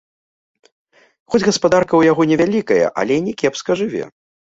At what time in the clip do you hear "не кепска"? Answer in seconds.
3.27-3.77